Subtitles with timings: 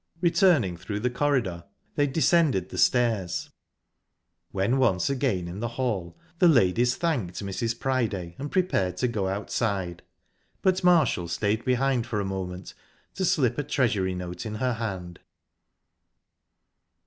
[0.19, 1.63] Returning through the corridor,
[1.93, 3.51] they descended the stairs.
[4.49, 7.79] When once again in the hall, the ladies thanked Mrs.
[7.79, 10.01] Priday and prepared to go outside,
[10.63, 12.73] but Marshall stayed behind for a moment
[13.13, 15.19] to slip a treasury note in her hand.